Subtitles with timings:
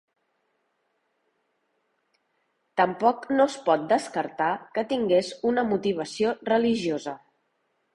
[2.83, 7.21] Tampoc no es pot descartar que tingués una motivació religiosa.